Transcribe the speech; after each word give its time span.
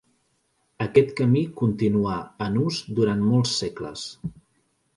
Aquest 0.85 1.11
camí 1.19 1.43
continuà 1.59 2.17
en 2.47 2.59
ús 2.63 2.81
durant 3.01 3.25
molts 3.29 3.55
segles. 3.61 4.11